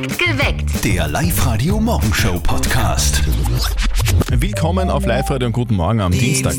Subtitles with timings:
[0.00, 0.82] Geweckt.
[0.82, 3.22] Der Live-Radio-Morgenshow-Podcast.
[4.30, 6.54] Willkommen auf Live-Radio und guten Morgen am Dienstag.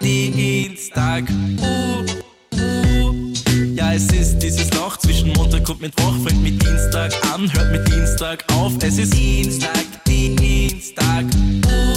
[0.00, 1.24] Dienstag,
[1.60, 2.06] uh,
[2.54, 3.34] uh.
[3.74, 6.14] Ja, es ist dieses Loch zwischen Montag und Mittwoch.
[6.26, 8.72] Fängt mit Dienstag an, hört mit Dienstag auf.
[8.82, 11.26] Es ist Dienstag, Dienstag,
[11.66, 11.96] uh.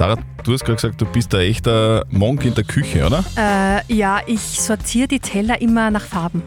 [0.00, 3.22] Sarah, du hast gerade gesagt, du bist ein echter Monk in der Küche, oder?
[3.36, 6.42] Äh, ja, ich sortiere die Teller immer nach Farben.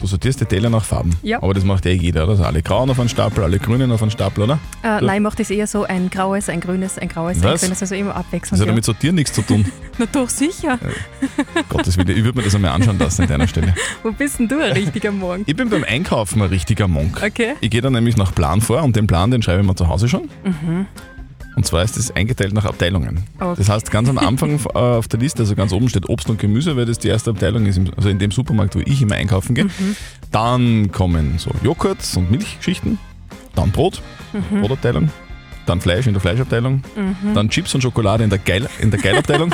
[0.00, 1.10] Du sortierst die Teller nach Farben.
[1.22, 1.42] Ja.
[1.42, 2.30] Aber das macht ja jeder, oder?
[2.32, 4.58] Also alle grauen auf einen Stapel, alle grünen auf einen Stapel, oder?
[4.84, 7.62] Äh, nein, ich mache das eher so ein graues, ein grünes, ein graues, ein Was?
[7.62, 8.60] grünes, also immer Das abwechselnd.
[8.60, 8.74] hat ja Ja.
[8.76, 9.64] mit Sortieren nichts zu tun.
[9.98, 10.78] Na doch, sicher.
[11.68, 13.74] Gottes Willen, ich würde mir das einmal anschauen lassen an deiner Stelle.
[14.04, 15.42] Wo bist denn du ein richtiger Morgen?
[15.46, 17.20] Ich bin beim Einkaufen ein richtiger Monk.
[17.24, 17.54] Okay.
[17.60, 19.88] Ich gehe dann nämlich nach Plan vor und den Plan, den schreibe ich mir zu
[19.88, 20.28] Hause schon.
[21.58, 23.24] Und zwar ist das eingeteilt nach Abteilungen.
[23.40, 23.54] Okay.
[23.56, 26.38] Das heißt, ganz am Anfang äh, auf der Liste, also ganz oben steht Obst und
[26.38, 29.56] Gemüse, weil das die erste Abteilung ist, also in dem Supermarkt, wo ich immer einkaufen
[29.56, 29.66] gehe.
[30.30, 32.96] Dann kommen so Joghurt und Milchschichten,
[33.56, 34.02] dann Brot,
[34.52, 35.10] Brotabteilung,
[35.66, 36.84] dann Fleisch in der Fleischabteilung,
[37.34, 39.52] dann Chips und Schokolade in der, Geil in der Geilabteilung,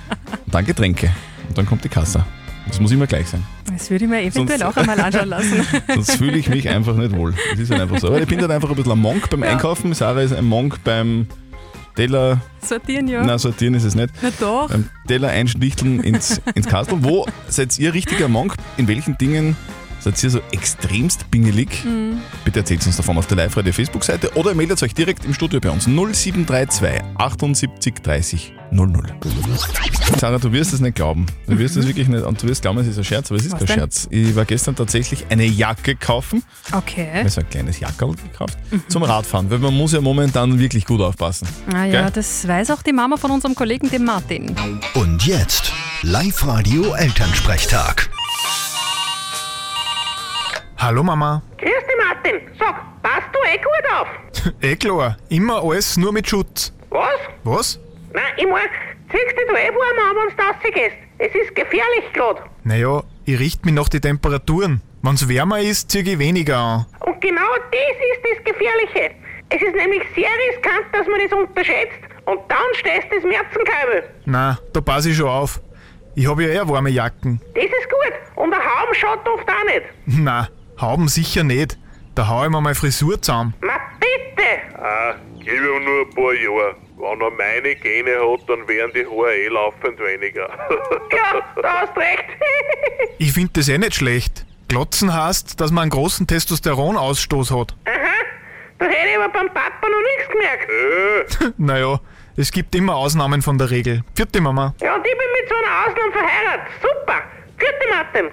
[0.48, 1.10] dann Getränke
[1.48, 2.26] und dann kommt die Kasse.
[2.66, 3.42] Das muss immer gleich sein.
[3.78, 5.66] Das würde ich mir eventuell Sonst- auch einmal anschauen lassen.
[5.94, 7.34] Sonst fühle ich mich einfach nicht wohl.
[7.52, 8.08] Das ist halt einfach so.
[8.08, 9.94] Aber ich bin dann einfach ein bisschen ein Monk beim Einkaufen.
[9.94, 11.26] Sarah ist ein Monk beim
[11.94, 13.24] Teller, Sortieren, ja.
[13.24, 14.68] na sortieren ist es nicht, Na doch.
[14.68, 16.98] beim Teller einschlichteln ins, ins Kastel.
[17.02, 18.54] Wo seid ihr richtiger Monk?
[18.76, 19.56] In welchen Dingen
[20.00, 21.68] seid ihr so extremst pingelig?
[22.44, 25.70] Bitte erzählt uns davon auf der Live-Radio Facebook-Seite oder meldet euch direkt im Studio bei
[25.70, 29.02] uns 0732 78 30 00.
[30.18, 31.24] Sarah, du wirst es nicht glauben.
[31.46, 33.46] Du wirst es wirklich nicht, und du wirst glauben, es ist ein Scherz, aber es
[33.46, 33.76] ist Was kein denn?
[33.78, 34.06] Scherz.
[34.10, 37.22] Ich war gestern tatsächlich eine Jacke kaufen Okay.
[37.22, 41.00] mir so ein kleines Jackerl gekauft zum Radfahren, weil man muss ja momentan wirklich gut
[41.00, 41.48] aufpassen.
[41.72, 42.10] Ah ja, Gell?
[42.14, 44.54] das weiß auch die Mama von unserem Kollegen, dem Martin.
[44.94, 48.10] Und jetzt Live-Radio-Elternsprechtag.
[50.78, 51.42] Hallo Mama.
[51.58, 52.40] Grüß dich, Martin.
[52.58, 54.08] Sag, passt du eh gut auf?
[54.62, 56.72] Eh klar, immer alles nur mit Schutz.
[56.90, 57.18] Was?
[57.44, 57.80] Was?
[58.12, 58.62] Nein, ich mein,
[59.10, 60.96] ziehst dich du eh warm an, wenn du rausgehst.
[61.18, 62.42] Es ist gefährlich grad.
[62.62, 64.80] Naja, ich richte mich nach den Temperaturen.
[65.02, 66.86] Wenn's wärmer ist, zieh ich weniger an.
[67.00, 69.14] Und genau das ist das Gefährliche.
[69.50, 72.00] Es ist nämlich sehr riskant, dass man das unterschätzt.
[72.26, 74.04] Und dann stehst du das Märzenkeibel.
[74.26, 75.60] Na, da pass ich schon auf.
[76.14, 77.40] Ich hab ja eher warme Jacken.
[77.54, 78.12] Das ist gut.
[78.36, 79.82] Und ein Haum schaut oft auch nicht.
[80.06, 80.48] Na,
[80.80, 81.78] Hauben sicher nicht.
[82.14, 83.54] Da hau ich mir meine Frisur zusammen.
[83.60, 84.78] Ma bitte.
[84.80, 86.76] Ah, gib ihm nur ein paar Jahre.
[86.96, 90.48] Wenn er meine Gene hat, dann wären die Haare eh laufend weniger.
[91.12, 92.24] Ja, da hast recht.
[93.18, 94.44] Ich find das eh nicht schlecht.
[94.68, 97.74] Glotzen heißt, dass man einen großen Testosteronausstoß hat.
[97.86, 97.94] Aha.
[98.78, 100.70] Da hätte ich aber beim Papa noch nichts gemerkt.
[100.70, 102.00] äh, Naja,
[102.36, 104.02] es gibt immer Ausnahmen von der Regel.
[104.14, 104.74] Vierte Mama.
[104.80, 106.66] Ja, und ich bin mit so einer Ausnahme verheiratet.
[106.82, 107.22] Super.
[107.56, 108.30] Vierte Martin.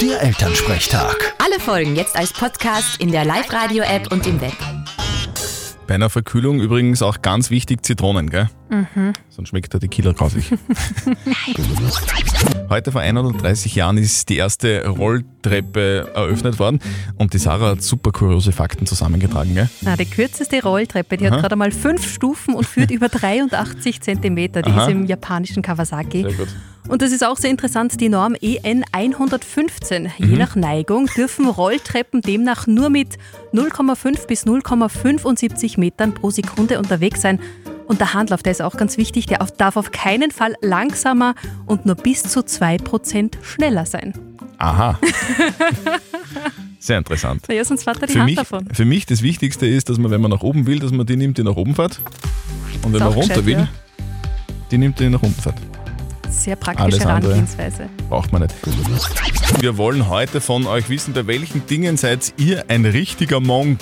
[0.00, 1.34] Der Elternsprechtag.
[1.44, 4.54] Alle Folgen jetzt als Podcast in der Live-Radio-App und im Web.
[5.86, 8.48] Bei einer Verkühlung übrigens auch ganz wichtig Zitronen, gell?
[9.28, 10.50] Sonst schmeckt der Tequila grausig.
[12.70, 16.80] Heute vor 130 Jahren ist die erste Rolltreppe eröffnet worden
[17.16, 19.68] und die Sarah hat super kuriose Fakten zusammengetragen, gell?
[19.82, 24.62] Na, die kürzeste Rolltreppe, die hat gerade mal fünf Stufen und führt über 83 Zentimeter.
[24.62, 24.86] Die Aha.
[24.86, 26.22] ist im japanischen Kawasaki.
[26.22, 26.48] Sehr gut.
[26.88, 30.04] Und das ist auch sehr interessant, die Norm EN 115.
[30.04, 30.30] Mhm.
[30.30, 33.18] Je nach Neigung dürfen Rolltreppen demnach nur mit
[33.52, 37.40] 0,5 bis 0,75 Metern pro Sekunde unterwegs sein.
[37.86, 41.34] Und der Handlauf, der ist auch ganz wichtig, der darf auf keinen Fall langsamer
[41.66, 44.12] und nur bis zu 2% schneller sein.
[44.58, 44.98] Aha.
[46.78, 47.48] Sehr interessant.
[47.48, 48.66] Naja, sonst fährt er die Für Hand mich, davon.
[48.72, 51.16] für mich das Wichtigste ist, dass man, wenn man nach oben will, dass man die
[51.16, 52.00] nimmt, die nach oben fährt.
[52.82, 53.68] Und wenn man runter gescheit, will, ja.
[54.70, 55.56] die nimmt, die nach unten fährt.
[56.30, 57.00] Sehr praktische.
[57.00, 57.88] Herangehensweise.
[58.08, 58.54] Braucht man nicht.
[59.60, 63.80] Wir wollen heute von euch wissen, bei welchen Dingen seid ihr ein richtiger Monk?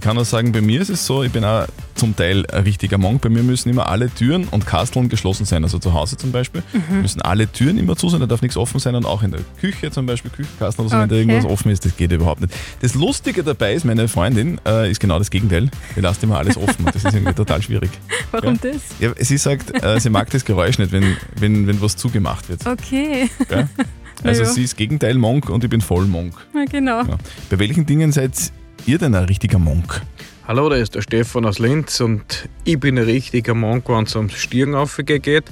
[0.00, 2.62] Ich kann auch sagen, bei mir ist es so, ich bin auch zum Teil ein
[2.62, 3.20] richtiger Monk.
[3.20, 5.62] Bei mir müssen immer alle Türen und Kasteln geschlossen sein.
[5.62, 7.02] Also zu Hause zum Beispiel Mhm.
[7.02, 9.40] müssen alle Türen immer zu sein, da darf nichts offen sein und auch in der
[9.60, 11.20] Küche zum Beispiel, Küchenkastel oder so, wenn da Okay.
[11.26, 12.54] irgendwas offen ist, das geht überhaupt nicht.
[12.80, 15.68] Das Lustige dabei ist, meine Freundin äh, ist genau das Gegenteil.
[15.94, 17.90] Die lasst immer alles offen und das ist irgendwie total schwierig.
[18.30, 18.70] Warum Ja.
[18.72, 18.80] das?
[19.00, 22.66] Ja, sie sagt, äh, sie mag das Geräusch nicht, wenn, wenn, wenn was zugemacht wird.
[22.66, 23.68] Okay, Gell?
[24.22, 24.48] Also Ja.
[24.50, 26.34] sie ist Gegenteil Monk und ich bin voll Monk.
[26.54, 27.02] ja, genau.
[27.04, 27.16] Ja.
[27.50, 28.32] Bei welchen Dingen seid
[28.90, 30.02] ihr denn ein richtiger Monk?
[30.48, 34.16] Hallo, da ist der Stefan aus Linz und ich bin ein richtiger Monk, wenn es
[34.16, 34.74] ums Stiegen
[35.06, 35.44] geht.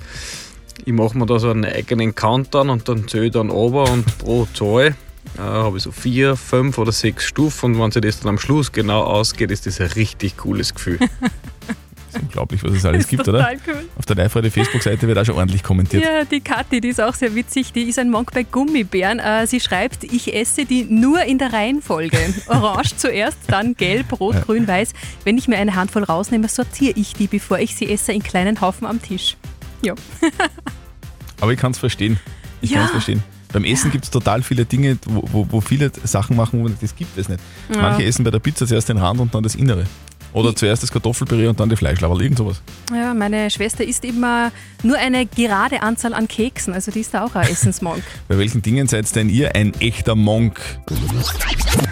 [0.85, 4.19] Ich mache mir da so einen eigenen Countdown und dann zähle ich dann runter und
[4.19, 4.97] pro Zahl
[5.37, 8.39] äh, habe ich so vier, fünf oder sechs Stufen und wenn sich das dann am
[8.39, 10.99] Schluss genau ausgeht, ist das ein richtig cooles Gefühl.
[12.13, 13.63] Das ist unglaublich, was es alles gibt, Total oder?
[13.67, 13.85] cool.
[13.97, 16.05] Auf der Live-Radio-Facebook-Seite wird auch schon ordentlich kommentiert.
[16.05, 17.73] Ja, die Kathi, die ist auch sehr witzig.
[17.73, 19.19] Die ist ein Monk bei Gummibären.
[19.19, 22.19] Äh, Sie schreibt, ich esse die nur in der Reihenfolge.
[22.49, 24.41] Orange zuerst, dann gelb, rot, Ja.
[24.41, 24.93] grün, weiß.
[25.25, 28.61] Wenn ich mir eine Handvoll rausnehme, sortiere ich die, bevor ich sie esse, in kleinen
[28.61, 29.37] Haufen am Tisch.
[29.83, 29.95] Ja.
[31.41, 32.19] Aber ich kann es verstehen.
[32.61, 32.79] Ich Ja.
[32.79, 33.23] kann es verstehen.
[33.53, 36.95] Beim Essen gibt es total viele Dinge, wo, wo, wo viele Sachen machen, wo das
[36.95, 37.41] gibt es nicht.
[37.73, 37.81] Ja.
[37.81, 39.85] Manche essen bei der Pizza zuerst den Rand und dann das Innere.
[40.33, 42.61] Oder zuerst das Kartoffelpüree und dann die Fleischlaberl, irgend sowas.
[42.93, 44.53] ja, meine Schwester isst immer
[44.83, 46.75] nur eine gerade Anzahl an Keksen.
[46.75, 48.03] Also die ist da auch ein Essensmonk.
[48.29, 50.61] Bei welchen Dingen seid denn ihr ein echter Monk?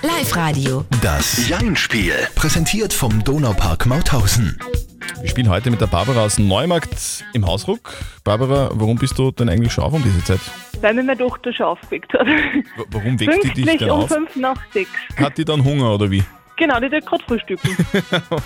[0.02, 0.84] Live-Radio.
[1.02, 2.14] Das Jein-Spiel.
[2.34, 4.58] Präsentiert vom Donaupark Mauthausen.
[5.20, 7.92] Wir spielen heute mit der Barbara aus Neumarkt im Hausruck.
[8.24, 10.40] Barbara, warum bist du denn eigentlich schon auf um diese Zeit?
[10.80, 12.26] Weil mir meine Tochter schon aufgeweckt hat.
[12.26, 14.08] W- Warum weckt die dich denn um auf?
[14.08, 14.90] fünf nach sechs.
[15.16, 16.22] Hat die dann Hunger oder wie?
[16.58, 17.76] Genau, die tut gerade frühstücken.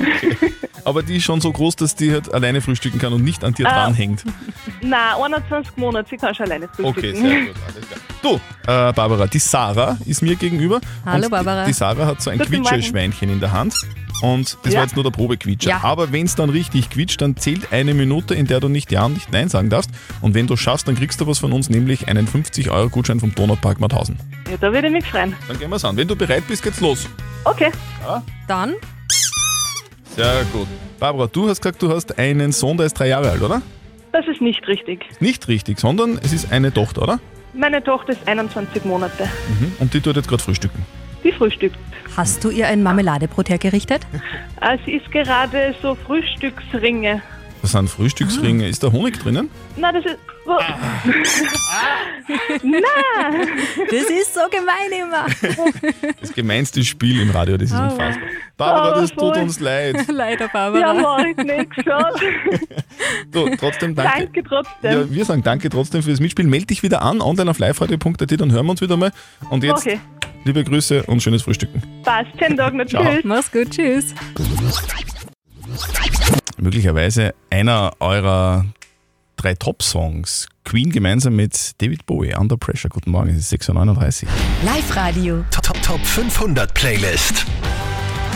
[0.84, 3.54] Aber die ist schon so groß, dass die halt alleine frühstücken kann und nicht an
[3.54, 3.84] dir Ah.
[3.84, 4.24] dranhängt.
[4.82, 6.88] Nein, 21 Monate, sie kann schon alleine frühstücken.
[6.88, 8.00] Okay, sehr gut, alles klar.
[8.22, 8.34] Du,
[8.70, 10.80] äh, Barbara, die Sarah ist mir gegenüber.
[11.06, 11.62] Hallo, Barbara.
[11.64, 12.38] Die, die Sarah hat so ein.
[12.38, 13.74] Quietscheschweinchen in der Hand.
[14.22, 14.80] Und das Ja.
[14.80, 15.70] war jetzt nur der Probequietscher.
[15.70, 15.80] Ja.
[15.82, 19.04] Aber wenn es dann richtig quietscht, dann zählt eine Minute, in der du nicht Ja
[19.06, 19.90] und nicht Nein sagen darfst.
[20.20, 23.80] Und wenn du schaffst, dann kriegst du was von uns, nämlich einen 50-Euro-Gutschein vom Donaupark
[23.80, 24.18] Mauthausen.
[24.50, 25.34] Ja, da würde ich mich freuen.
[25.48, 25.96] Dann gehen wir's an.
[25.96, 27.08] Wenn du bereit bist, geht's los.
[27.44, 27.70] Okay,
[28.46, 28.74] Dann,
[30.16, 30.66] Sehr gut.
[30.98, 33.62] Barbara, du hast gesagt, du hast einen Sohn, der ist drei Jahre alt, oder?
[34.12, 35.06] das ist nicht richtig.
[35.20, 37.20] Nicht richtig, sondern es ist eine Tochter, oder?
[37.54, 39.24] Meine Tochter ist 21 Monate.
[39.60, 39.72] Mhm.
[39.78, 40.84] Und die tut jetzt gerade frühstücken.
[41.24, 41.76] Die frühstückt.
[42.16, 44.02] hast du ihr ein Marmeladebrot hergerichtet?
[44.84, 47.22] Sie isst gerade so Frühstücksringe.
[47.62, 48.66] Das sind Frühstücksringe.
[48.68, 49.50] Ist da Honig drinnen?
[49.76, 50.18] Nein, das ist...
[50.46, 50.58] Wo?
[52.62, 53.48] Nein!
[53.90, 55.26] Das ist so gemein immer.
[56.20, 57.82] Das gemeinste Spiel im Radio, das ist Oh.
[57.82, 58.28] unfassbar.
[58.56, 59.96] Barbara, Oh, das tut uns leid.
[60.08, 60.94] Leider, Ja, Barbara.
[60.94, 62.60] mach ich nicht schon.
[63.30, 64.18] Du, trotzdem danke.
[64.24, 64.92] Danke trotzdem.
[64.92, 66.50] Ja, wir sagen danke trotzdem fürs Mitspielen.
[66.50, 69.12] Meld dich wieder an, online auf liveradio.at, dann hören wir uns wieder mal.
[69.50, 70.00] Und jetzt, Okay,
[70.44, 71.82] liebe Grüße und schönes Frühstücken.
[72.02, 72.28] passt.
[72.38, 72.86] Schönen Tag noch.
[72.86, 73.04] Ciao.
[73.04, 73.24] Tschüss.
[73.24, 74.14] Mach's gut, tschüss.
[76.58, 78.66] Möglicherweise einer eurer
[79.36, 80.48] drei Top-Songs.
[80.64, 82.90] Queen gemeinsam mit David Bowie, Under Pressure.
[82.90, 84.28] Guten Morgen, es ist 6.39 Uhr.
[84.64, 85.44] Live-Radio.
[85.50, 87.46] Top, Top, Top 500 Playlist.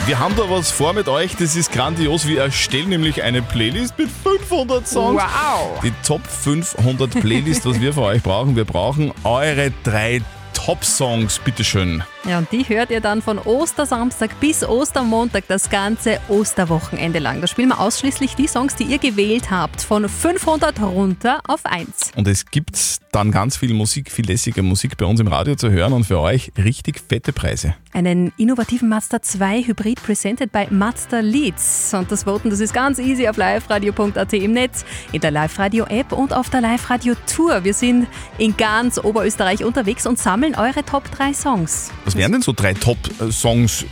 [0.06, 2.26] Wir haben da was vor mit euch, das ist grandios.
[2.26, 5.22] Wir erstellen nämlich eine Playlist mit 500 Songs.
[5.22, 5.80] Wow.
[5.82, 8.54] Die Top 500 Playlist, was wir von euch brauchen.
[8.56, 10.20] Wir brauchen eure drei
[10.64, 12.02] Top-Songs, bitteschön.
[12.26, 17.42] Ja, und die hört ihr dann von Ostersamstag bis Ostermontag das ganze Osterwochenende lang.
[17.42, 22.12] Da spielen wir ausschließlich die Songs, die ihr gewählt habt, von 500 runter auf 1.
[22.16, 22.78] Und es gibt
[23.12, 26.18] dann ganz viel Musik, viel lässige Musik bei uns im Radio zu hören und für
[26.18, 27.74] euch richtig fette Preise.
[27.92, 31.94] Einen innovativen Mazda 2 Hybrid presented bei Mazda Leads.
[31.94, 36.32] Und das Voten, das ist ganz easy auf liveradio.at im Netz, in der Live-Radio-App und
[36.32, 37.62] auf der Live-Radio-Tour.
[37.62, 41.92] Wir sind in ganz Oberösterreich unterwegs und sammeln eure Top 3 Songs.
[42.14, 43.84] Was wären denn so drei Top-Songs?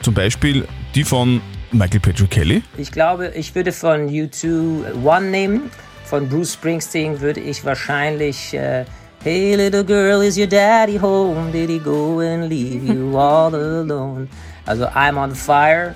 [0.00, 2.62] Zum Beispiel die von Michael Patrick Kelly.
[2.78, 5.70] Ich glaube, ich würde von U2 One nehmen.
[6.06, 8.86] Von Bruce Springsteen würde ich wahrscheinlich äh,
[9.22, 11.52] Hey little girl, is your daddy home?
[11.52, 14.28] Did he go and leave you all alone?
[14.64, 15.94] Also I'm on fire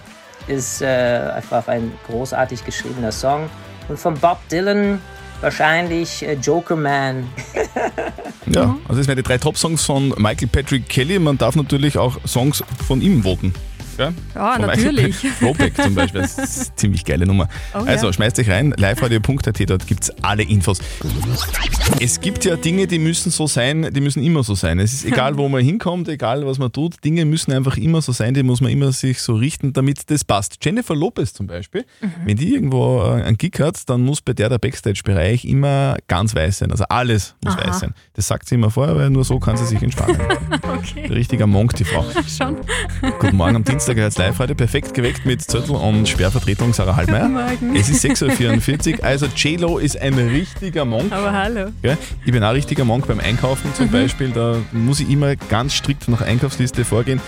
[0.48, 3.48] ist äh, einfach ein großartig geschriebener Song.
[3.88, 5.00] Und von Bob Dylan
[5.43, 7.29] wahrscheinlich äh, Joker Man.
[8.47, 11.19] Ja, also das wären die drei Top-Songs von Michael Patrick Kelly.
[11.19, 13.55] Man darf natürlich auch Songs von ihm voten.
[13.99, 15.17] Ja, Ja, natürlich.
[15.39, 16.22] Throwback zum Beispiel.
[16.22, 17.49] Das ist eine ziemlich geile Nummer.
[17.75, 18.13] Oh also ja.
[18.13, 20.79] schmeißt euch rein, liveradio.at, dort gibt es alle Infos.
[22.01, 24.79] Es gibt ja Dinge, die müssen so sein, die müssen immer so sein.
[24.79, 28.13] Es ist egal, wo man hinkommt, egal was man tut, Dinge müssen einfach immer so
[28.13, 30.58] sein, die muss man immer sich so richten, damit das passt.
[30.63, 31.84] Jennifer Lopez zum Beispiel,
[32.25, 36.34] wenn die irgendwo äh, einen Gig hat, dann muss bei der der Backstage-Bereich immer ganz
[36.34, 36.70] weiß sein.
[36.70, 37.69] Also alles muss Aha.
[37.69, 37.94] weiß sein.
[38.15, 40.20] Das sagt sie immer vorher, weil nur so kann sie sich entspannen.
[40.63, 42.05] Okay, Richtiger Monk, die Frau.
[42.27, 42.56] schon.
[43.19, 47.22] Guten Morgen am Dienstag, jetzt live heute perfekt geweckt mit Zettel und Sperrvertretung Sarah Halbmeier.
[47.22, 47.34] Guten
[47.69, 47.77] Morgen.
[47.77, 51.12] Es ist 6.44 Uhr, also J-Lo ist ein richtiger Monk.
[51.12, 51.70] Aber hallo.
[51.82, 51.98] Gell?
[52.24, 53.91] Ich bin auch richtiger Monk beim Einkaufen zum Mhm.
[53.93, 57.20] Beispiel, da muss ich immer ganz strikt nach Einkaufsliste vorgehen.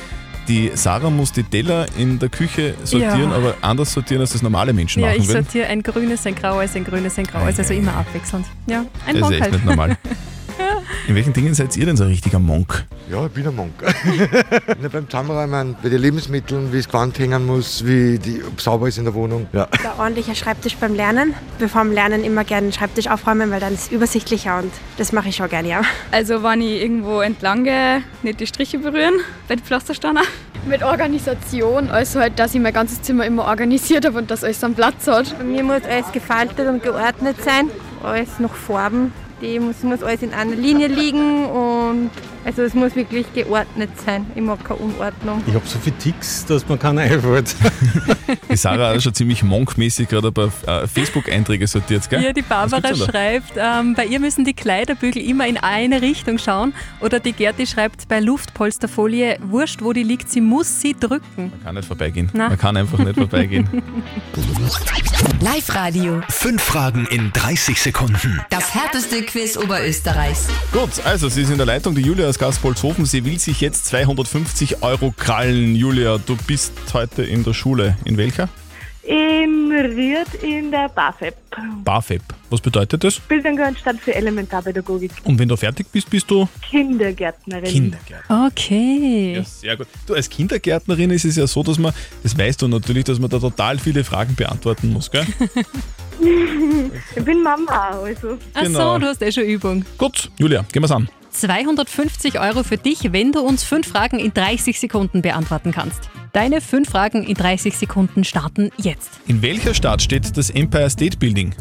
[0.49, 3.37] Die Sarah muss die Teller in der Küche sortieren, Ja.
[3.37, 5.45] aber anders sortieren, als das normale Menschen Ja, machen ich würden.
[5.45, 8.45] sortiere ein grünes, ein graues, ein grünes, ein graues, also immer abwechselnd.
[8.67, 9.53] Ja, ein Das ist Monk echt halt.
[9.53, 9.97] nicht normal.
[11.07, 12.87] In welchen Dingen seid ihr denn so ein richtiger Monk?
[13.11, 13.73] Ja, ich bin ein Monk.
[14.81, 18.89] Na, beim Zusammenräumen, bei den Lebensmitteln, wie es gewandt hängen muss, wie die, ob sauber
[18.89, 19.47] ist in der Wohnung.
[19.53, 19.69] Ja.
[19.83, 21.35] Der ordentliche Schreibtisch beim Lernen.
[21.59, 24.73] Wir vor dem Lernen immer gerne den Schreibtisch aufräumen, weil dann ist es übersichtlicher und
[24.97, 25.83] das mache ich schon gerne, ja.
[26.11, 29.15] Also wenn ich irgendwo entlang gehe, nicht die Striche berühren
[29.47, 30.23] bei den Pflastersteiner.
[30.67, 34.65] Mit Organisation, also halt, dass ich mein ganzes Zimmer immer organisiert habe und dass alles
[34.65, 35.37] am Platz hat.
[35.37, 37.69] Bei mir muss alles gefaltet und geordnet sein,
[38.03, 39.13] alles nach Farben.
[39.41, 42.11] Die muss, muss alles in einer Linie liegen und
[42.45, 44.27] also es muss wirklich geordnet sein.
[44.35, 45.43] Ich mag keine Unordnung.
[45.47, 47.55] Ich habe so viele Ticks, dass man keiner einfällt.
[48.51, 52.23] Die Sarah hat schon ziemlich monkmäßig gerade ein paar äh, Facebook-Einträge sortiert, gell?
[52.23, 56.75] Ja, die Barbara schreibt, ähm, bei ihr müssen die Kleiderbügel immer in eine Richtung schauen.
[57.01, 61.23] Oder die Gerti schreibt bei Luftpolsterfolie, wurscht wo die liegt, sie muss sie drücken.
[61.51, 62.31] Man kann nicht vorbeigehen.
[62.33, 62.49] Na.
[62.49, 63.69] Man kann einfach nicht vorbeigehen.
[65.41, 66.23] Live-Radio.
[66.29, 68.41] Fünf Fragen in 30 Sekunden.
[68.51, 70.49] Das härteste Quiz Oberösterreichs.
[70.73, 73.05] Gut, also sie ist in der Leitung, die Julia aus Gaspolzhofen.
[73.07, 75.77] Sie will sich jetzt 250 Euro krallen.
[75.77, 77.97] Julia, du bist heute in der Schule.
[78.05, 78.49] In welcher?
[79.05, 81.35] In Ried in der BAföB.
[81.85, 82.23] BAföB.
[82.51, 83.21] Was bedeutet das?
[83.21, 85.13] Bildungsanstalt für Elementarpädagogik.
[85.25, 87.71] Und wenn du fertig bist, bist du Kindergärtnerin.
[87.71, 88.47] Kindergärtnerin.
[88.47, 89.35] Okay.
[89.37, 89.87] Ja, sehr gut.
[90.07, 91.93] Du, als Kindergärtnerin ist es ja so, dass man,
[92.25, 95.27] das weißt du natürlich, dass man da total viele Fragen beantworten muss, gell?
[97.17, 98.39] ich bin Mama, also.
[98.55, 98.95] Ach Genau.
[98.95, 99.85] so, du hast eh schon Übung.
[99.99, 101.09] Gut, Julia, gehen wir's an.
[101.35, 106.09] 250 Euro für dich, wenn du uns fünf Fragen in 30 Sekunden beantworten kannst.
[106.33, 109.21] Deine fünf Fragen in 30 Sekunden starten jetzt.
[109.27, 111.55] In welcher Stadt steht das Empire State Building?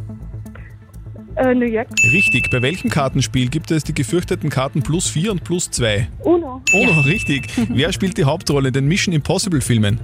[1.36, 1.88] Äh, New York.
[2.12, 2.50] Richtig.
[2.52, 6.08] Bei welchem Kartenspiel gibt es die gefürchteten Karten plus 4 und plus 2?
[6.24, 6.62] Uno.
[6.74, 7.50] Oh, richtig.
[7.70, 10.00] Wer spielt die Hauptrolle in den Mission Impossible Filmen?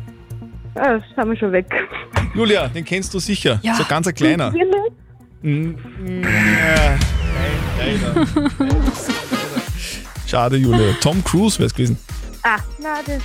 [0.76, 1.68] Ah, das haben wir schon weg.
[2.34, 3.60] Julia, den kennst du sicher.
[3.62, 3.76] Ja.
[3.76, 4.52] So ganz ein kleiner.
[5.42, 5.74] Mm,
[6.22, 6.98] ja,
[7.78, 8.28] leider.
[10.30, 10.94] Schade, Julia.
[11.02, 11.98] Tom Cruise wäre es gewesen.
[12.44, 13.24] Ah, nein, das.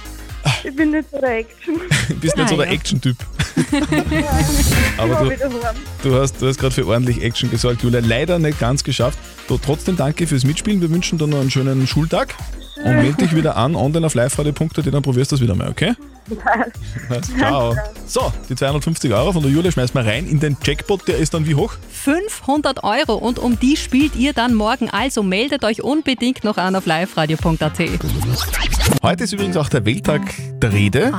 [0.64, 1.80] Ich bin nicht so der Action.
[2.08, 2.70] Du bist nicht so der.
[2.70, 3.16] Action-Typ.
[4.96, 5.76] Aber du, wieder warm.
[6.02, 8.00] du hast, du hast gerade für ordentlich Action gesorgt, Julia.
[8.00, 9.18] Leider nicht ganz geschafft.
[9.49, 10.80] Du, trotzdem danke fürs Mitspielen.
[10.80, 12.34] Wir wünschen dir noch einen schönen Schultag.
[12.76, 15.94] Und melde dich wieder an, online auf liveradio.at, dann probierst du das wieder mal, okay?
[17.38, 17.76] Ciao.
[18.07, 21.07] So, die 250 Euro von der Julia schmeißen wir rein in den Jackpot.
[21.09, 21.75] Der ist dann wie hoch?
[21.90, 24.90] 500 Euro und um die spielt ihr dann morgen.
[24.90, 27.78] Also meldet euch unbedingt noch an auf liveradio.at.
[29.02, 30.23] Heute ist übrigens auch der Welttag
[30.61, 31.12] der Rede.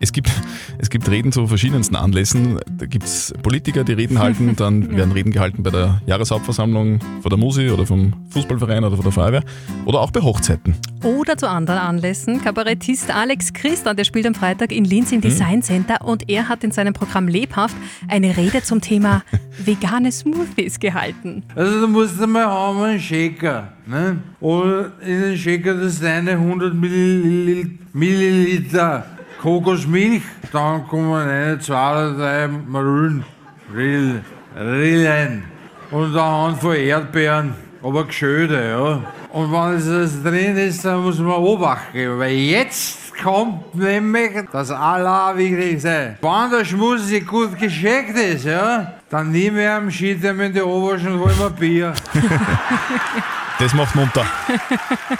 [0.00, 0.30] Es, gibt,
[0.78, 2.58] es gibt Reden zu verschiedensten Anlässen.
[2.78, 4.54] Da gibt es Politiker, die Reden halten.
[4.56, 9.04] Dann werden Reden gehalten bei der Jahreshauptversammlung von der Musi oder vom Fußballverein oder von
[9.04, 9.42] der Feuerwehr.
[9.86, 10.74] Oder auch bei Hochzeiten.
[11.02, 12.42] Oder zu anderen Anlässen.
[12.42, 16.64] Kabarettist Alex Christa, der spielt am Freitag in Linz im Design Center und er hat
[16.64, 17.76] in seinem Programm Lebhaft
[18.08, 19.22] eine Rede zum Thema
[19.64, 21.44] vegane Smoothies gehalten.
[21.54, 23.72] Also du musst einmal haben einen Shaker.
[23.86, 24.18] Ne?
[24.40, 29.06] Oder in den Shaker das eine 100 Millil- Milliliter
[29.44, 30.22] Kokosmilch,
[30.52, 33.26] dann kommen eine, zwei oder drei Marillen,
[33.74, 34.22] Rill,
[34.58, 35.44] Rillen
[35.90, 39.02] und eine Handvoll Erdbeeren, aber geschöte, ja.
[39.38, 44.30] Und wenn es das drin ist, dann muss man Obacht geben, weil jetzt kommt nämlich
[44.50, 46.16] das Allerwichtigste.
[46.22, 51.12] Wenn der Schmussi gut geschickt ist, ja, dann nehme ich am Schiedem in die Oberschen
[51.12, 51.92] und hol mir Bier.
[53.58, 54.26] Das macht munter.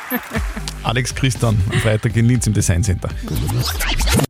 [0.82, 3.08] Alex Christian am Freitag in Linz im Design Center.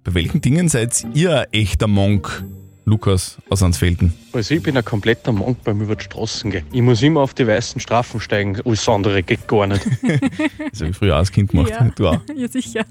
[0.05, 2.45] Bei welchen Dingen seid ihr ein echter Monk,
[2.85, 4.13] Lukas aus Ansfelden?
[4.33, 6.67] Also ich bin ein kompletter Monk beim über die Straßen gehen.
[6.71, 9.85] Ich muss immer auf die weißen Strafen steigen, alles andere geht gar nicht.
[10.71, 11.71] Das habe ich früher auch als Kind gemacht.
[11.71, 12.21] Ja, Du auch.
[12.37, 12.85] ja sicher.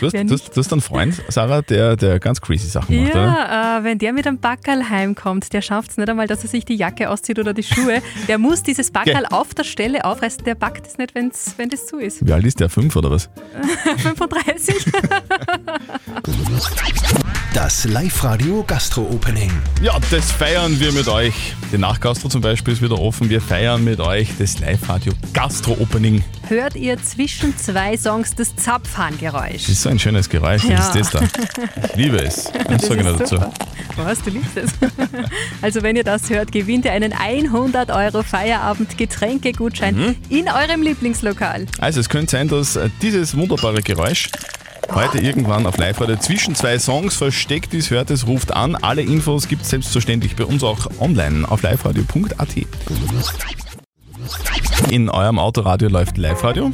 [0.00, 3.12] Du hast, du, hast, du hast einen Freund, Sarah, der, der ganz crazy Sachen macht,
[3.12, 3.24] oder?
[3.24, 6.48] Ja, äh, wenn der mit einem Backerl heimkommt, der schafft es nicht einmal, dass er
[6.48, 8.02] sich die Jacke auszieht oder die Schuhe.
[8.28, 10.44] Der muss dieses Backerl auf der Stelle aufreißen.
[10.44, 12.26] Der backt es nicht, wenn's, wenn das zu ist.
[12.26, 12.68] Wie alt ist der?
[12.68, 13.30] Fünf oder was?
[13.98, 14.76] 35.
[17.54, 19.50] Das Live-Radio Gastro-Opening.
[19.82, 21.34] Ja, das feiern wir mit euch.
[21.72, 23.28] Die Nachgastro zum Beispiel ist wieder offen.
[23.28, 26.22] Wir feiern mit euch das Live-Radio Gastro-Opening.
[26.48, 29.62] Hört ihr zwischen zwei Songs das Zapfhahngeräusch?
[29.62, 30.62] Das ist so ein schönes Geräusch.
[30.68, 31.20] Was ist das da?
[31.90, 32.46] Ich liebe es.
[32.54, 33.36] Was Das sage ich noch dazu?
[33.96, 34.70] Was, du liebst es.
[35.62, 40.16] Also wenn ihr das hört, gewinnt ihr einen 100 Euro Feierabend-Getränkegutschein Mhm.
[40.28, 41.66] in eurem Lieblingslokal.
[41.78, 44.28] Also es könnte sein, dass dieses wunderbare Geräusch
[44.92, 47.90] heute irgendwann auf Live-Radio zwischen zwei Songs versteckt ist.
[47.90, 48.76] Hört es, ruft an.
[48.76, 52.56] Alle Infos gibt es selbstverständlich bei uns auch online auf liveradio.at.
[54.90, 56.70] In eurem Autoradio läuft Live-Radio.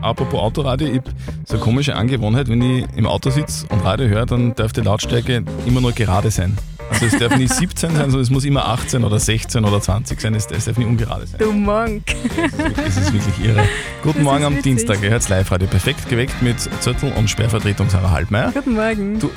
[0.00, 1.10] Apropos Autoradio, ich habe
[1.44, 4.80] so eine komische Angewohnheit, wenn ich im Auto sitze und Radio höre, dann darf die
[4.80, 6.56] Lautstärke immer nur gerade sein.
[7.00, 10.20] Also es darf nicht 17 sein, sondern es muss immer 18 oder 16 oder 20
[10.20, 10.34] sein.
[10.34, 11.38] Es, es darf nicht ungerade sein.
[11.38, 12.02] Du Monk.
[12.76, 13.62] Das ist wirklich irre.
[14.02, 14.64] Guten Das Morgen am witzig.
[14.64, 15.68] Dienstag, ihr hört Live-Radio.
[15.68, 18.50] Perfekt geweckt mit Zettel und Sperrvertretung Sarah Halbmeier.
[18.52, 19.18] Guten Morgen.
[19.20, 19.30] Du,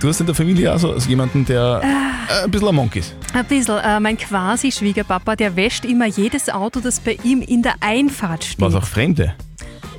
[0.00, 3.14] du hast in der Familie also als jemanden, der äh, ein bisschen ein Monk ist.
[3.32, 3.78] Ein bisschen.
[3.78, 8.60] Äh, mein Quasi-Schwiegerpapa, der wäscht immer jedes Auto, das bei ihm in der Einfahrt steht.
[8.60, 9.34] Was auch Fremde.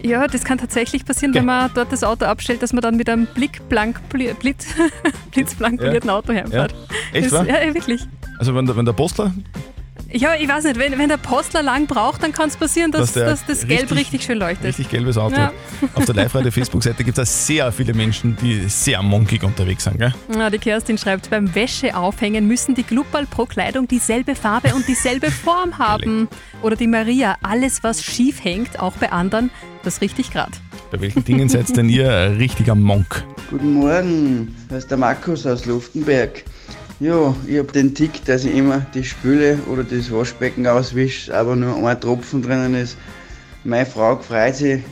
[0.03, 3.09] Ja, das kann tatsächlich passieren, wenn man dort das Auto abstellt, dass man dann mit
[3.09, 4.67] einem blickblank, blitz,
[5.31, 5.87] blitzblank Ja.
[5.87, 6.73] polierten Auto heimfährt.
[7.13, 7.47] Echt, das?
[7.47, 8.01] Ja, ja, wirklich.
[8.39, 9.33] Also wenn der, wenn der Postler,
[10.11, 13.11] Ja, ich weiß nicht, wenn, wenn der Postler lang braucht, dann kann es passieren, dass,
[13.13, 14.63] Dass dass das Gelb richtig- richtig schön leuchtet.
[14.65, 15.51] richtig gelbes Auto, Ja.
[15.95, 19.97] auf der Live-Radio-Facebook-Seite gibt es sehr viele Menschen, die sehr monkig unterwegs sind.
[19.97, 20.13] Gell?
[20.37, 25.29] Ja, die Kerstin schreibt, beim Wäscheaufhängen müssen die Glupperl pro Kleidung dieselbe Farbe und dieselbe
[25.31, 26.29] Form haben.
[26.61, 29.49] Oder die Maria, alles was schief hängt, auch bei anderen,
[29.87, 30.51] das richtig grad.
[30.91, 33.23] Bei welchen Dingen seid denn ihr ein richtiger Monk?
[33.49, 36.43] Guten Morgen, das ist der Markus aus Luftenberg.
[36.99, 41.55] Ja, ich habe den Tick, dass ich immer die Spüle oder das Waschbecken auswische, aber
[41.55, 42.97] nur ein Tropfen drinnen ist.
[43.63, 44.83] Meine Frau freut sich,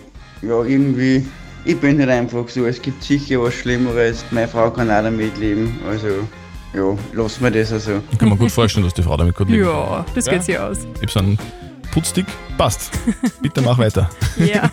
[0.41, 1.25] ja irgendwie,
[1.65, 4.23] ich bin nicht einfach so, es gibt sicher was Schlimmeres.
[4.31, 6.07] Meine Frau kann auch damit leben, also
[6.73, 8.01] ja, lassen wir das also.
[8.11, 10.57] Ich kann mir gut vorstellen, dass die Frau damit gut leben Ja, das geht sich
[10.57, 10.79] aus.
[10.99, 11.37] Gibt's einen
[11.95, 12.25] Putzstick?
[12.57, 12.91] Passt.
[13.41, 14.09] Bitte mach weiter.
[14.37, 14.69] Ja.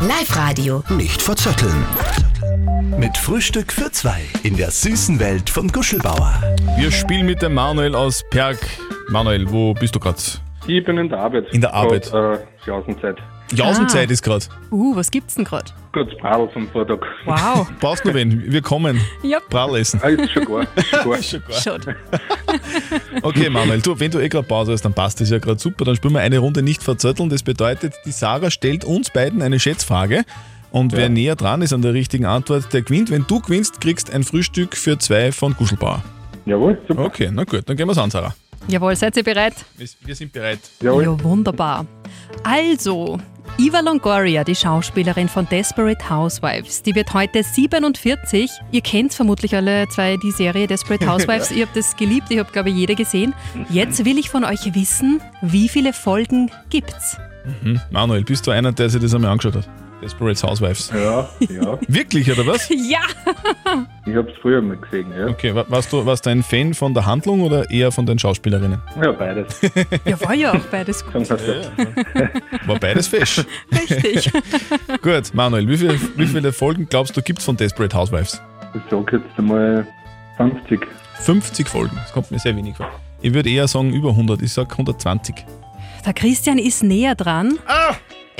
[0.00, 0.82] Live-Radio.
[0.88, 1.86] Nicht verzetteln.
[2.98, 6.42] Mit Frühstück für zwei in der süßen Welt von Guschelbauer.
[6.76, 8.58] Wir spielen mit dem Manuel aus Perg.
[9.08, 10.18] Manuel, wo bist du gerade?
[10.66, 11.46] Ich bin in der Arbeit.
[11.52, 12.10] In der Arbeit.
[12.10, 13.18] Grad, äh, Jausenzeit.
[13.52, 14.44] Jausenzeit ist gerade.
[14.70, 15.70] Uh, was gibt's denn gerade?
[15.92, 16.98] Kurz Bradl vom Vortag.
[17.24, 17.68] Wow.
[17.80, 18.50] Brauchst du wen?
[18.52, 19.00] Wir kommen.
[19.22, 19.38] Ja.
[19.48, 20.00] Bradl essen.
[20.02, 20.62] Ah, ist schon gar.
[21.16, 21.52] Ist schon gar.
[21.60, 21.80] Schon.
[23.22, 25.84] Okay, Manuel, du, wenn du eh gerade Pause hast, dann passt das ja gerade super.
[25.84, 27.28] Dann spielen wir eine Runde nicht verzötteln.
[27.28, 30.24] Das bedeutet, die Sarah stellt uns beiden eine Schätzfrage.
[30.70, 33.10] Und wer näher dran ist an der richtigen Antwort, der gewinnt.
[33.10, 36.02] Wenn du gewinnst, kriegst ein Frühstück für zwei von Guschelbauer.
[36.44, 37.04] Jawohl, super.
[37.06, 38.34] Okay, na gut, dann gehen wir's an, Sarah.
[38.68, 39.54] Jawohl, seid ihr bereit?
[39.76, 40.60] Wir- Wir sind bereit.
[40.82, 41.86] Ja, wunderbar.
[42.44, 43.18] Also,
[43.60, 48.48] Eva Longoria, die Schauspielerin von Desperate Housewives, die wird heute 47.
[48.70, 51.50] Ihr kennt vermutlich alle zwei die Serie Desperate Housewives.
[51.50, 53.34] Ihr habt das geliebt, ich habe, glaube ich, jeder gesehen.
[53.68, 57.18] Jetzt will ich von euch wissen, wie viele Folgen gibt's?
[57.64, 57.80] Mhm.
[57.90, 59.68] Manuel, bist du einer, der sich das einmal angeschaut hat?
[60.02, 60.90] Desperate Housewives.
[60.94, 61.78] Ja, ja.
[61.88, 62.68] Wirklich, oder was?
[62.70, 63.00] Ja!
[64.06, 65.26] Ich hab's früher mal gesehen, ja.
[65.26, 68.18] Okay, wa- warst du, warst du ein Fan von der Handlung oder eher von den
[68.18, 68.80] Schauspielerinnen?
[69.02, 69.60] Ja, beides.
[70.04, 71.28] Ja, war ja auch beides gut.
[71.28, 73.44] War beides fesch.
[73.72, 74.30] Richtig.
[75.02, 78.40] Gut, Manuel, wie viele, wie viele Folgen glaubst du gibt es von Desperate Housewives?
[78.74, 79.86] Ich sag jetzt einmal
[80.36, 80.86] 50.
[81.20, 82.88] 50 Folgen, das kommt mir sehr wenig vor.
[83.20, 85.34] Ich würde eher sagen über 100, ich sag 120.
[86.06, 87.58] Der Christian ist näher dran.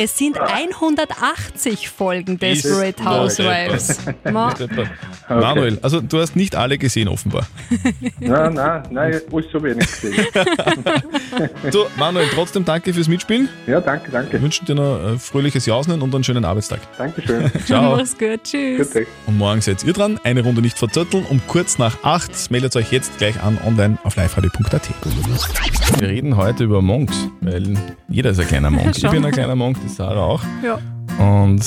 [0.01, 3.99] Es sind 180 Folgen Desperate Housewives.
[4.31, 4.55] Ma-.
[5.29, 7.49] Manuel, also du hast nicht alle gesehen offenbar.
[8.21, 10.27] Nein, nein, nein, alles so wenig gesehen.
[11.73, 13.49] Du, Manuel, trotzdem danke fürs Mitspielen.
[13.67, 14.33] Ja, danke, danke.
[14.33, 16.81] Wir wünschen dir noch ein fröhliches Jausen und einen schönen Arbeitstag.
[16.97, 17.51] Dankeschön.
[17.67, 17.97] Ciao.
[17.97, 18.95] Mach's gut, tschüss.
[19.27, 20.19] Und morgen seid ihr dran.
[20.23, 21.27] Eine Runde nicht verzötteln.
[21.29, 24.89] Um kurz nach acht meldet euch jetzt gleich an online auf liveradio.at.
[26.01, 27.75] Wir reden heute über Monks, weil
[28.09, 28.97] jeder ist ein kleiner Monk.
[28.97, 30.43] Ich bin ein kleiner Monk, die Sarah auch.
[30.63, 30.79] Ja.
[31.19, 31.65] Und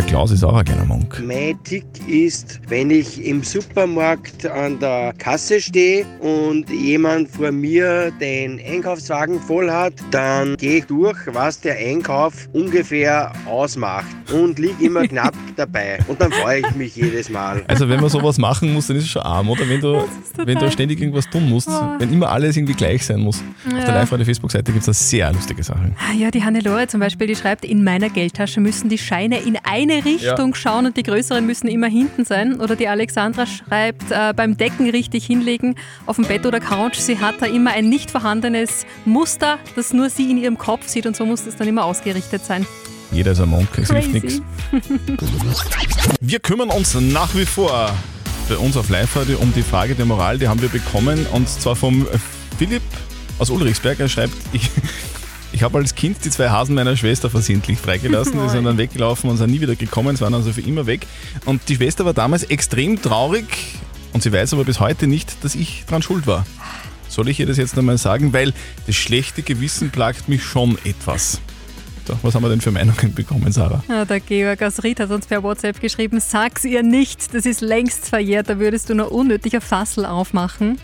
[0.00, 1.22] der Klaus ist auch ein kleiner Monk.
[1.26, 8.10] Mein Tick ist, wenn ich im Supermarkt an der Kasse stehe und jemand vor mir
[8.18, 14.82] den Einkaufswagen voll hat, dann gehe ich durch, was der Einkauf ungefähr ausmacht und liege
[14.86, 15.98] immer knapp dabei.
[16.08, 17.62] Und dann freue ich mich jedes Mal.
[17.66, 19.68] Also wenn man sowas machen muss, dann ist es schon arm, oder?
[19.68, 20.02] Wenn du,
[20.38, 21.82] wenn du ständig irgendwas tun musst, Oh.
[21.98, 23.42] wenn immer alles irgendwie gleich sein muss.
[23.66, 23.84] Auf Ja.
[23.84, 25.94] der Live-Radio-Facebook-Seite gibt es da sehr lustige Sachen.
[25.98, 29.58] Ah Ja, die Hannelore zum Beispiel, die schreibt, in meiner Geldtasche müssen die Scheine in
[29.90, 30.54] eine Richtung Ja.
[30.54, 32.60] schauen und die größeren müssen immer hinten sein.
[32.60, 35.74] Oder die Alexandra schreibt, äh, beim Decken richtig hinlegen,
[36.06, 36.96] auf dem Bett oder Couch.
[36.96, 41.06] Sie hat da immer ein nicht vorhandenes Muster, das nur sie in ihrem Kopf sieht
[41.06, 42.66] und so muss es dann immer ausgerichtet sein.
[43.12, 44.40] Jeder ist ein Monk, es hilft nichts.
[46.20, 47.92] Wir kümmern uns nach wie vor
[48.48, 51.76] bei uns auf Live-Radio um die Frage der Moral, die haben wir bekommen und zwar
[51.76, 52.06] vom
[52.58, 52.82] Philipp
[53.38, 53.98] aus Ulrichsberg.
[54.00, 54.70] Er schreibt, ich,
[55.60, 58.42] ich habe als Kind die zwei Hasen meiner Schwester versehentlich freigelassen.
[58.42, 61.06] Die sind dann weggelaufen und sind nie wieder gekommen, sie waren also für immer weg.
[61.44, 63.44] Und die Schwester war damals extrem traurig
[64.14, 66.46] und sie weiß aber bis heute nicht, dass ich dran schuld war.
[67.10, 68.32] Soll ich ihr das jetzt einmal sagen?
[68.32, 68.54] Weil
[68.86, 71.42] das schlechte Gewissen plagt mich schon etwas.
[72.10, 73.84] So, was haben wir denn für Meinungen bekommen, Sarah?
[73.88, 77.60] Ja, der Georg aus Ried hat uns per WhatsApp geschrieben, sag's ihr nicht, das ist
[77.60, 80.80] längst verjährt, da würdest du nur unnötiger Fassel aufmachen.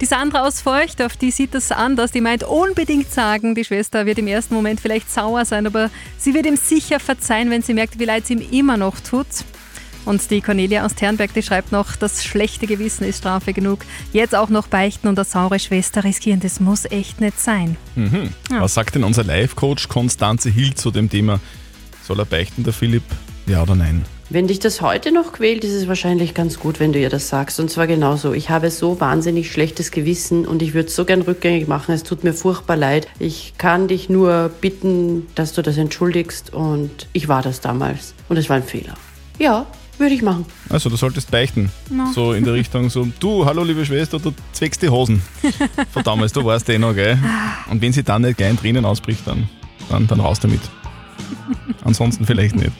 [0.00, 4.06] Die Sandra aus Feucht, auf die sieht das anders, die meint unbedingt sagen, die Schwester
[4.06, 7.74] wird im ersten Moment vielleicht sauer sein, aber sie wird ihm sicher verzeihen, wenn sie
[7.74, 9.26] merkt, wie leid es ihm immer noch tut.
[10.04, 13.80] Und die Cornelia aus Ternberg, die schreibt noch, das schlechte Gewissen ist Strafe genug.
[14.12, 17.76] Jetzt auch noch beichten und eine saure Schwester riskieren, das muss echt nicht sein.
[17.94, 18.30] Mhm.
[18.50, 18.62] Ja.
[18.62, 21.40] Was sagt denn unser Live-Coach Konstanze Hill zu dem Thema?
[22.02, 23.04] Soll er beichten, der Philipp?
[23.46, 24.04] Ja oder nein?
[24.32, 27.28] Wenn dich das heute noch quält, ist es wahrscheinlich ganz gut, wenn du ihr das
[27.28, 27.58] sagst.
[27.58, 28.32] Und zwar genauso.
[28.32, 31.92] Ich habe so wahnsinnig schlechtes Gewissen und ich würde es so gern rückgängig machen.
[31.92, 33.08] Es tut mir furchtbar leid.
[33.18, 38.14] Ich kann dich nur bitten, dass du das entschuldigst und ich war das damals.
[38.28, 38.94] Und es war ein Fehler.
[39.40, 39.66] Ja,
[40.00, 40.46] würde ich machen.
[40.68, 41.70] Also, du solltest beichten.
[41.90, 42.06] No.
[42.12, 45.22] So in der Richtung so, du, hallo liebe Schwester, du zweckst die Hosen.
[45.92, 47.18] Von damals, du warst eh noch, gell?
[47.70, 49.48] Und wenn sie dann nicht gleich in Tränen ausbricht, dann,
[49.88, 50.60] dann, dann raus damit.
[51.84, 52.72] Ansonsten vielleicht nicht.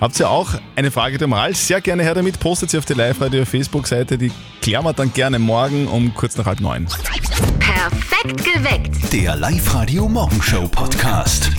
[0.00, 1.54] Habt ihr auch eine Frage der Moral?
[1.54, 2.40] Sehr gerne her damit.
[2.40, 4.18] Postet sie auf die Live-Radio Facebook-Seite.
[4.18, 6.88] Die klären wir dann gerne morgen um kurz nach halb neun.
[7.60, 9.12] Perfekt geweckt.
[9.12, 11.52] Der Live-Radio Morgenshow Podcast.